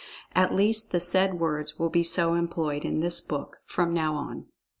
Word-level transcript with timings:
At 0.33 0.51
least, 0.55 0.91
the 0.91 0.99
said 0.99 1.39
words 1.39 1.77
will 1.77 1.91
be 1.91 2.03
so 2.03 2.33
employed 2.33 2.83
in 2.85 3.01
this 3.01 3.21
book, 3.21 3.57
from 3.67 3.93
now 3.93 4.15
on. 4.15 4.47